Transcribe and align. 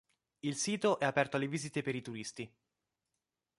Il 0.39 0.55
sito 0.55 0.97
è 0.97 1.05
aperto 1.05 1.35
alle 1.37 1.47
visite 1.47 1.83
per 1.83 1.93
i 1.93 2.01
turisti. 2.01 2.51